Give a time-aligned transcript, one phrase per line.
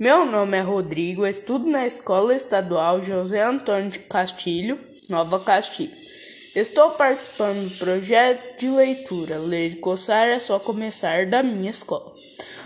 [0.00, 4.80] Meu nome é Rodrigo, estudo na Escola Estadual José Antônio de Castilho,
[5.10, 5.92] Nova Castilho.
[6.56, 12.14] Estou participando do projeto de leitura Ler e Coçar é só começar da minha escola.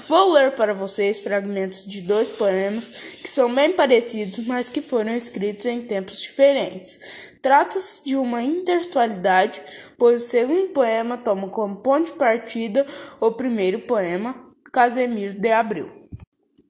[0.09, 2.91] Vou ler para vocês fragmentos de dois poemas
[3.21, 7.01] que são bem parecidos, mas que foram escritos em tempos diferentes.
[7.43, 9.61] Trata-se de uma intertextualidade,
[9.99, 12.87] pois o segundo poema toma como ponto de partida
[13.21, 14.37] o primeiro poema,
[14.71, 16.04] Casemiro de Abril.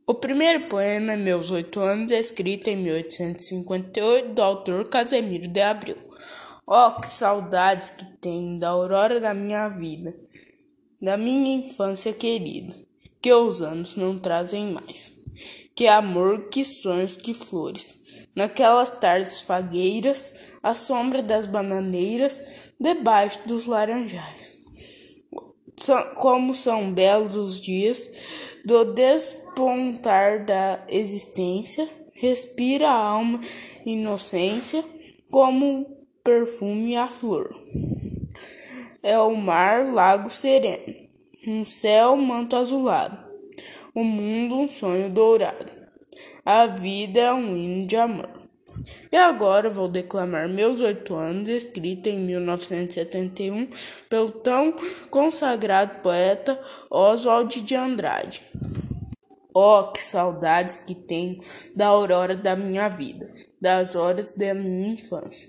[0.06, 5.96] O primeiro poema é Meus Oito Anos, escrito em 1858, do autor Casemiro de Abril.
[6.66, 10.14] Oh, que saudades que tenho da aurora da minha vida,
[11.00, 12.74] da minha infância querida
[13.22, 15.14] que os anos não trazem mais.
[15.74, 17.98] Que amor, que sonhos, que flores.
[18.36, 22.38] Naquelas tardes fagueiras, à sombra das bananeiras,
[22.78, 24.58] debaixo dos laranjais.
[26.16, 28.06] Como são belos os dias
[28.64, 33.40] do despontar da existência, respira a alma
[33.84, 34.84] inocência
[35.30, 35.86] como
[36.22, 37.54] perfume a flor.
[39.02, 41.04] É o mar, lago sereno
[41.46, 43.18] um céu, manto azulado.
[43.94, 45.70] O mundo, um sonho dourado.
[46.44, 48.43] A vida é um hino de amor.
[49.10, 53.68] E agora vou declamar Meus Oito Anos, escrita em 1971
[54.08, 54.74] pelo tão
[55.10, 56.58] consagrado poeta
[56.90, 58.42] Oswald de Andrade.
[59.54, 61.40] Oh, que saudades que tenho
[61.76, 65.48] da aurora da minha vida, das horas da minha infância,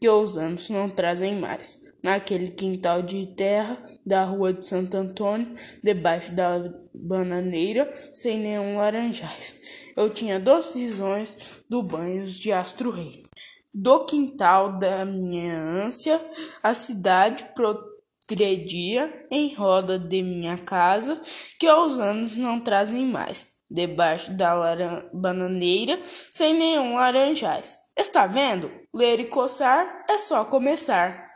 [0.00, 5.54] que os anos não trazem mais naquele quintal de terra da rua de Santo Antônio,
[5.82, 9.54] debaixo da bananeira, sem nenhum laranjais.
[9.96, 13.24] Eu tinha doces visões do banho de Astro Rei.
[13.72, 16.20] Do quintal da minha ânsia,
[16.62, 21.20] a cidade progredia em roda de minha casa,
[21.58, 24.54] que aos anos não trazem mais, debaixo da
[25.14, 25.98] bananeira,
[26.32, 27.78] sem nenhum laranjais.
[27.96, 28.70] Está vendo?
[28.92, 31.32] Ler e coçar é só começar.